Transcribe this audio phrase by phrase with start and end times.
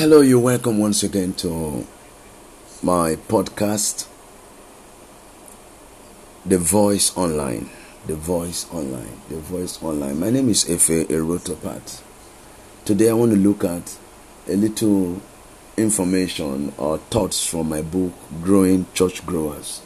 [0.00, 1.86] Hello, you're welcome once again to
[2.82, 4.08] my podcast,
[6.46, 7.68] The Voice Online.
[8.06, 9.20] The Voice Online.
[9.28, 10.18] The Voice Online.
[10.18, 12.02] My name is Efe Eruotor-Pat.
[12.86, 13.98] Today I want to look at
[14.48, 15.20] a little
[15.76, 19.82] information or thoughts from my book, Growing Church Growers.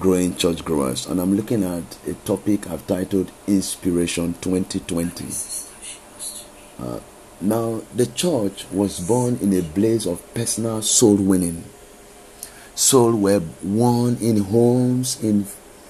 [0.00, 1.06] Growing Church Growers.
[1.06, 5.26] And I'm looking at a topic I've titled Inspiration 2020.
[6.80, 6.98] Uh,
[7.40, 11.64] now, the church was born in a blaze of personal soul winning.
[12.74, 15.44] Souls were won in homes, in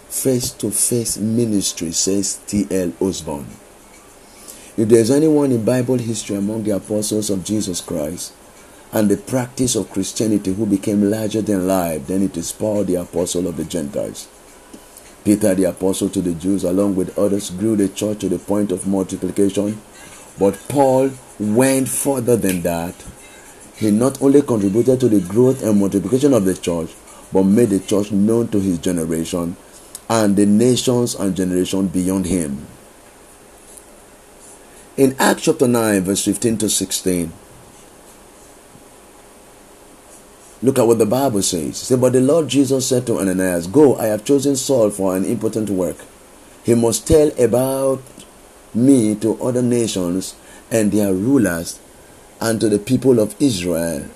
[0.08, 2.92] face to face ministry, says T.L.
[3.00, 3.46] Osborn.
[4.76, 8.32] If there's anyone in Bible history among the apostles of Jesus Christ
[8.92, 12.96] and the practice of Christianity who became larger than life, then it is Paul, the
[12.96, 14.28] apostle of the Gentiles.
[15.24, 18.70] Peter, the apostle to the Jews, along with others, grew the church to the point
[18.70, 19.80] of multiplication.
[20.38, 22.94] But Paul went further than that.
[23.76, 26.90] He not only contributed to the growth and multiplication of the church,
[27.32, 29.56] but made the church known to his generation
[30.08, 32.66] and the nations and generation beyond him.
[34.96, 37.32] In Acts chapter 9, verse 15 to 16,
[40.62, 41.76] look at what the Bible says.
[41.78, 45.24] says but the Lord Jesus said to Ananias, Go, I have chosen Saul for an
[45.24, 45.96] important work.
[46.64, 48.00] He must tell about
[48.76, 50.34] me to other nations
[50.70, 51.80] and their rulers
[52.40, 54.06] and to the people of Israel.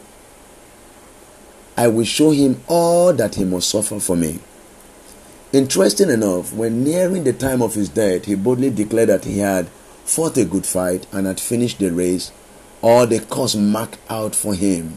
[1.77, 4.39] I will show him all that he must suffer for me.
[5.53, 9.69] Interesting enough, when nearing the time of his death, he boldly declared that he had
[10.05, 12.31] fought a good fight and had finished the race,
[12.83, 14.97] or the course marked out for him.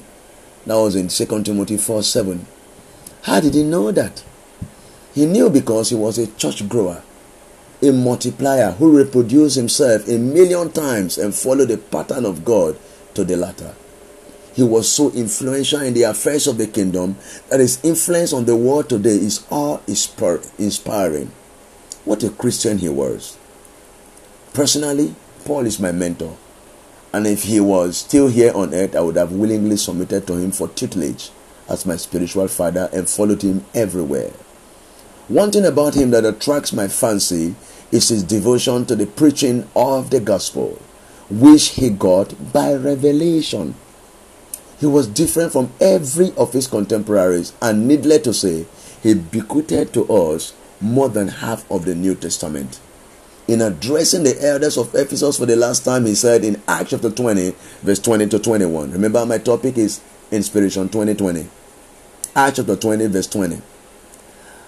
[0.66, 2.45] That was in 2 Timothy 4 7.
[3.23, 4.23] How did he know that?
[5.16, 7.02] He knew because he was a church grower
[7.84, 12.78] a multiplier who reproduced himself a million times and followed the pattern of God
[13.14, 13.76] to the latter.
[14.56, 17.17] He was so influential in the affairs of the kingdom
[17.50, 21.32] that his influence on the world today is all inspiring.
[22.05, 23.38] What a Christian he was.
[24.54, 26.38] Personally, Paul is my mentor.
[27.11, 30.52] And if he was still here on earth, I would have willingly submitted to him
[30.52, 31.32] for tutelage
[31.67, 34.32] as my spiritual father and followed him everywhere.
[35.30, 37.56] One thing about him that attracts my fancy
[37.94, 40.78] is his devotion to the preaching of the gospel,
[41.30, 43.76] which he got by revelation.
[44.82, 48.66] He was different from every of his contemporaries, and needless to say,
[49.02, 52.82] he bequeathed to us more than half of the New Testament.
[53.48, 57.10] In addressing the elders of Ephesus for the last time, he said in Acts chapter
[57.10, 58.92] 20, verse 20 to 21.
[58.92, 60.02] Remember, my topic is
[60.32, 61.48] Inspiration 2020.
[62.36, 63.61] Acts chapter 20, verse 20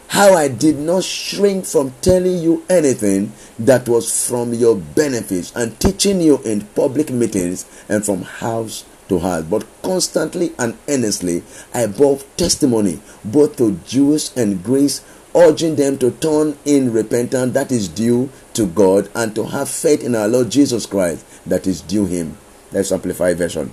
[0.08, 5.80] how I did not shrink from telling you anything that was from your benefits and
[5.80, 11.44] teaching you in public meetings and from house to house, but constantly and earnestly
[11.74, 15.04] I bore testimony both to Jews and Greeks,
[15.36, 20.04] urging them to turn in repentance that is due to God and to have faith
[20.04, 22.38] in our Lord Jesus Christ that is due Him.
[22.72, 23.72] Let's amplify version.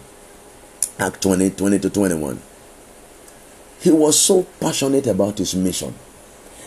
[0.99, 2.41] Act 20, 20 to 21.
[3.81, 5.95] He was so passionate about his mission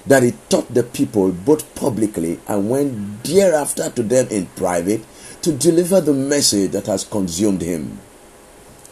[0.08, 5.04] that he taught the people both publicly and went thereafter to them in private
[5.42, 8.00] to deliver the message that has consumed him.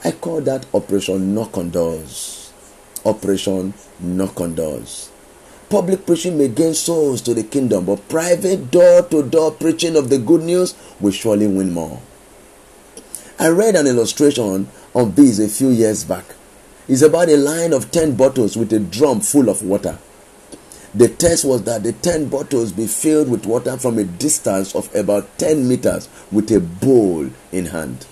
[0.04, 2.52] I call that Operation Knock on Doors.
[3.06, 5.10] Operation Knock on Doors.
[5.70, 10.10] Public preaching may gain souls to the kingdom, but private door to door preaching of
[10.10, 12.00] the good news will surely win more.
[13.40, 16.26] I read an illustration on this a few years back.
[16.88, 19.98] It's about a line of 10 bottles with a drum full of water.
[20.96, 24.94] The test was that the 10 bottles be filled with water from a distance of
[24.96, 28.06] about 10 meters with a bowl in hand.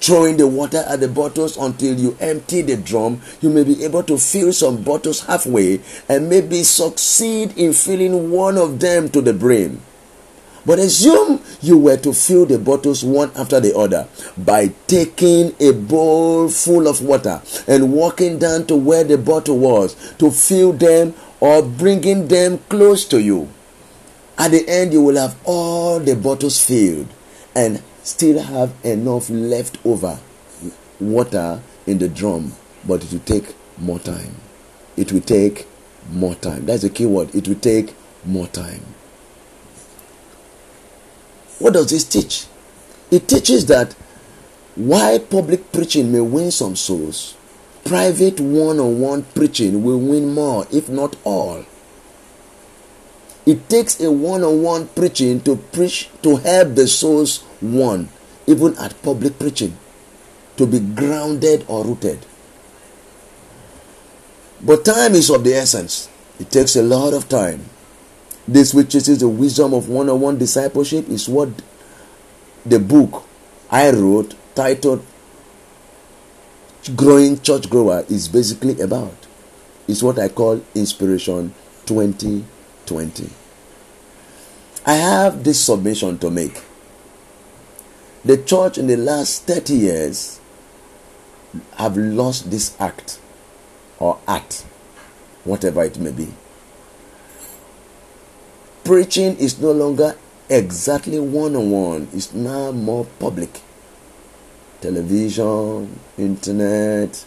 [0.00, 4.02] Throwing the water at the bottles until you empty the drum, you may be able
[4.04, 9.32] to fill some bottles halfway and maybe succeed in filling one of them to the
[9.32, 9.80] brim.
[10.64, 14.06] But assume you were to fill the bottles one after the other
[14.38, 19.96] by taking a bowl full of water and walking down to where the bottle was
[20.18, 23.48] to fill them or bringing them close to you.
[24.38, 27.08] At the end, you will have all the bottles filled
[27.52, 30.20] and still have enough left over
[31.00, 32.52] water in the drum,
[32.86, 34.36] but it will take more time.
[34.96, 35.66] It will take
[36.12, 36.64] more time.
[36.64, 37.34] That's the key word.
[37.34, 37.92] It will take
[38.24, 38.82] more time.
[41.58, 42.46] What does this teach?
[43.10, 43.94] It teaches that
[44.76, 47.36] while public preaching may win some souls,
[47.84, 51.64] private one on one preaching will win more, if not all.
[53.44, 58.08] It takes a one on one preaching to preach to help the souls won,
[58.46, 59.76] even at public preaching.
[60.56, 62.24] to be grounded or rooted.
[64.60, 66.08] But time is of the essence.
[66.38, 67.64] It takes a lot of time.
[68.46, 71.48] This, which is the wisdom of one on one discipleship, is what
[72.64, 73.24] the book
[73.70, 75.04] I wrote titled
[76.90, 79.14] Growing Church Grower is basically about.
[79.86, 81.54] It's what I call Inspiration
[81.86, 83.30] 2020.
[84.84, 86.60] I have this submission to make.
[88.24, 90.40] The church in the last 30 years
[91.76, 93.20] have lost this act
[94.00, 94.64] or art,
[95.44, 96.34] whatever it may be.
[98.82, 100.16] Preaching is no longer
[100.48, 103.60] exactly one on one, it's now more public.
[104.82, 107.24] Television, internet,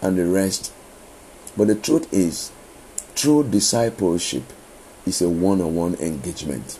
[0.00, 0.72] and the rest.
[1.56, 2.50] But the truth is,
[3.14, 4.42] true discipleship
[5.06, 6.78] is a one on one engagement.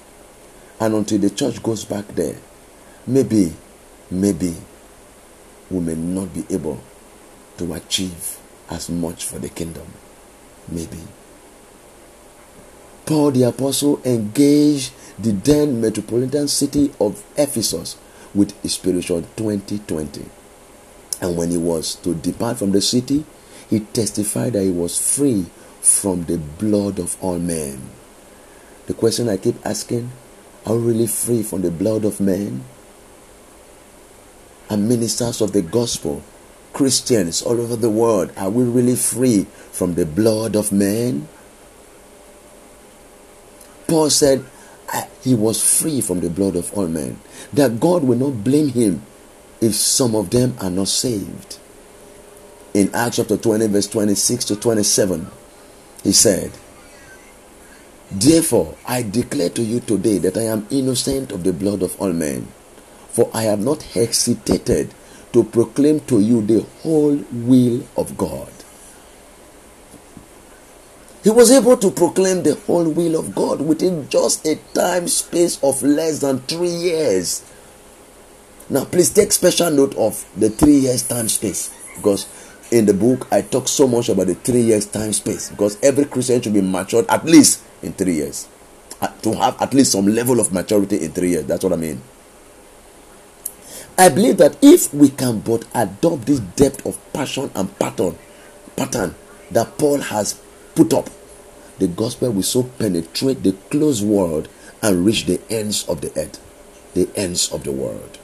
[0.80, 2.36] And until the church goes back there,
[3.06, 3.52] maybe,
[4.10, 4.56] maybe
[5.70, 6.80] we may not be able
[7.58, 8.38] to achieve
[8.70, 9.86] as much for the kingdom.
[10.68, 10.98] Maybe.
[13.04, 17.96] Paul the Apostle engaged the then metropolitan city of Ephesus
[18.36, 20.24] with Inspiration 2020.
[21.20, 23.24] And when he was to depart from the city,
[23.70, 25.46] he testified that he was free
[25.80, 27.80] from the blood of all men.
[28.86, 30.10] The question I keep asking
[30.66, 32.64] are we really free from the blood of men?
[34.68, 36.22] And ministers of the gospel,
[36.72, 41.28] Christians all over the world, are we really free from the blood of men?
[43.86, 44.44] Paul said
[45.22, 47.18] he was free from the blood of all men,
[47.52, 49.02] that God will not blame him
[49.60, 51.58] if some of them are not saved.
[52.74, 55.26] In Acts chapter 20, verse 26 to 27,
[56.04, 56.52] he said,
[58.10, 62.12] Therefore, I declare to you today that I am innocent of the blood of all
[62.12, 62.46] men,
[63.08, 64.94] for I have not hesitated
[65.32, 68.52] to proclaim to you the whole will of God.
[71.26, 75.61] He was able to proclaim the whole will of God within just a time space
[75.61, 77.43] of less than three years.
[78.70, 82.28] Now, please take special note of the three years time space because
[82.70, 86.05] in the book I talk so much about the three years time space because every
[86.05, 88.46] Christian should be matured at least in three years.
[89.02, 91.44] Uh, to have at least some level of maturity in three years.
[91.46, 92.02] That's what I mean.
[93.99, 98.17] I believe that if we can but adopt this depth of passion and pattern,
[98.76, 99.17] pattern
[99.50, 100.40] that Paul has
[100.76, 101.08] put up,
[101.78, 104.49] the gospel will so penetrate the closed world
[104.82, 106.40] and reach the ends of the earth,
[106.94, 108.19] the ends of the world.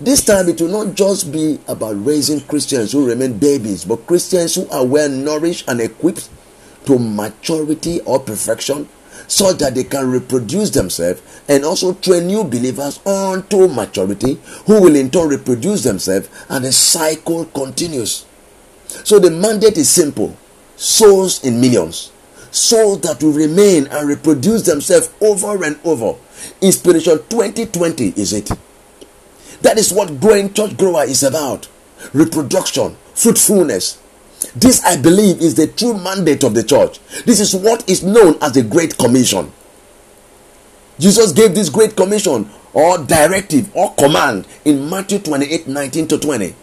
[0.00, 4.54] This time it will not just be about raising Christians who remain babies, but Christians
[4.54, 6.28] who are well nourished and equipped
[6.86, 8.88] to maturity or perfection
[9.26, 14.94] so that they can reproduce themselves and also train new believers onto maturity who will
[14.94, 18.24] in turn reproduce themselves and the cycle continues.
[18.86, 20.36] So the mandate is simple
[20.78, 22.10] souls in millions,
[22.50, 26.18] souls that will remain and reproduce themselves over and over.
[26.62, 28.48] Inspiration 2020 is it.
[29.60, 31.68] That is what growing church grower is about
[32.14, 33.98] reproduction, fruitfulness,
[34.54, 37.00] this, I believe, is the true mandate of the church.
[37.24, 39.52] This is what is known as the Great Commission.
[40.98, 46.54] Jesus gave this Great Commission or directive or command in Matthew 28 19 to 20.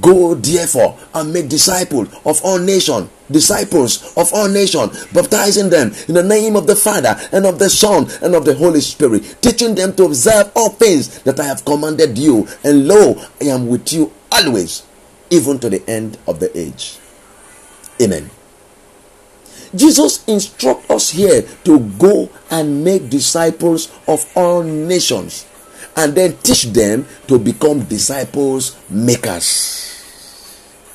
[0.00, 6.14] Go therefore and make disciples of all nations, disciples of all nations, baptizing them in
[6.14, 9.74] the name of the Father and of the Son and of the Holy Spirit, teaching
[9.74, 12.46] them to observe all things that I have commanded you.
[12.62, 14.82] And lo, I am with you always,
[15.30, 16.98] even to the end of the age.
[18.00, 18.30] Amen.
[19.74, 25.44] Jesus instructs us here to go and make disciples of all nations
[25.96, 29.94] and then teach them to become disciples makers.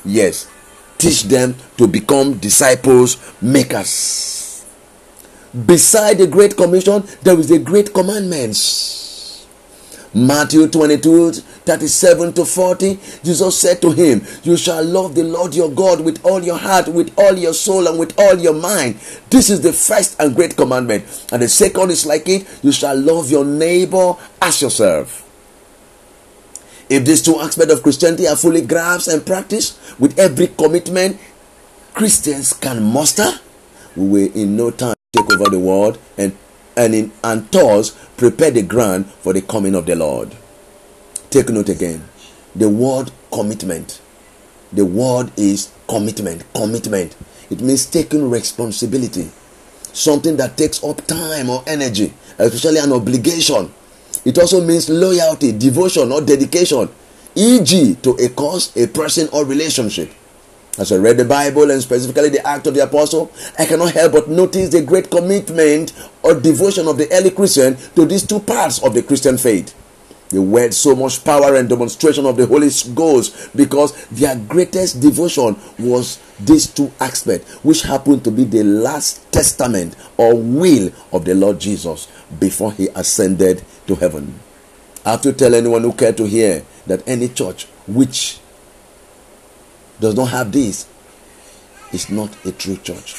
[0.04, 0.48] Yes,
[0.98, 4.64] teach them to become disciples makers.
[5.54, 9.03] Beside the Great Commission, there is the Great Commandments.
[10.14, 15.70] Matthew 22 37 to 40, Jesus said to him, You shall love the Lord your
[15.70, 18.96] God with all your heart, with all your soul, and with all your mind.
[19.30, 21.04] This is the first and great commandment.
[21.32, 25.22] And the second is like it you shall love your neighbor as yourself.
[26.88, 31.18] If these two aspects of Christianity are fully grasped and practiced with every commitment
[31.94, 33.32] Christians can muster,
[33.96, 36.36] we will in no time take over the world and
[36.76, 40.34] and in and thus prepare the ground for the coming of the Lord.
[41.30, 42.08] Take note again.
[42.54, 44.00] The word commitment.
[44.72, 46.44] The word is commitment.
[46.54, 47.16] Commitment.
[47.50, 49.30] It means taking responsibility.
[49.92, 53.72] Something that takes up time or energy, especially an obligation.
[54.24, 56.88] It also means loyalty, devotion, or dedication.
[57.34, 60.10] e.g., to a cause, a person, or relationship.
[60.76, 64.12] As I read the Bible and specifically the Act of the Apostle, I cannot help
[64.12, 68.82] but notice the great commitment or devotion of the early Christian to these two parts
[68.82, 69.72] of the Christian faith.
[70.30, 75.56] They word so much power and demonstration of the Holy Ghost because their greatest devotion
[75.78, 81.36] was these two aspects, which happened to be the last testament or will of the
[81.36, 82.08] Lord Jesus
[82.40, 84.40] before he ascended to heaven.
[85.06, 88.40] I have to tell anyone who care to hear that any church which
[90.00, 90.86] does not have this
[91.92, 93.14] is not a true church.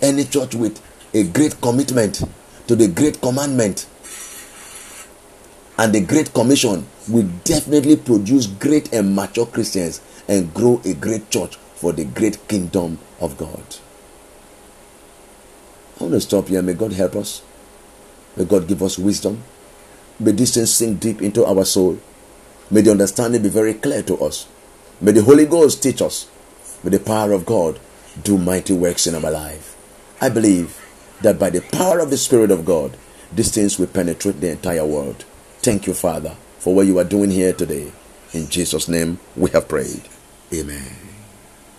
[0.00, 0.80] Any church with
[1.14, 2.22] a great commitment
[2.66, 3.86] to the great commandment
[5.78, 11.30] and the great commission will definitely produce great and mature Christians and grow a great
[11.30, 13.62] church for the great kingdom of God.
[16.00, 16.62] I want to stop here.
[16.62, 17.42] May God help us.
[18.36, 19.42] May God give us wisdom.
[20.18, 21.98] May this thing sink deep into our soul.
[22.70, 24.46] May the understanding be very clear to us.
[25.00, 26.28] May the Holy Ghost teach us.
[26.82, 27.78] May the power of God
[28.22, 29.76] do mighty works in our life.
[30.20, 30.80] I believe
[31.20, 32.96] that by the power of the Spirit of God,
[33.32, 35.24] these things will penetrate the entire world.
[35.58, 37.92] Thank you, Father, for what you are doing here today.
[38.32, 40.02] In Jesus' name we have prayed.
[40.54, 41.05] Amen.